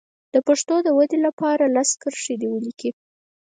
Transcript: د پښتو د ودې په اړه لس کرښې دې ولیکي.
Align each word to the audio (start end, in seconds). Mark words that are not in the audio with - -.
د 0.33 0.35
پښتو 0.47 0.75
د 0.85 0.87
ودې 0.97 1.17
په 1.39 1.45
اړه 1.53 1.65
لس 1.75 1.89
کرښې 2.01 2.35
دې 2.41 2.47
ولیکي. 2.51 2.89